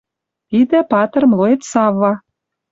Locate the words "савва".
1.71-2.13